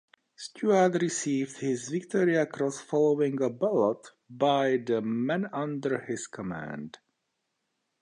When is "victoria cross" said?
1.89-2.81